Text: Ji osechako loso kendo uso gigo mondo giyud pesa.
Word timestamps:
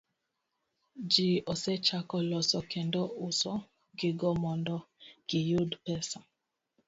Ji 1.11 1.27
osechako 1.53 2.17
loso 2.29 2.59
kendo 2.71 3.01
uso 3.27 3.53
gigo 3.97 4.29
mondo 4.43 4.75
giyud 5.29 5.71
pesa. 5.85 6.19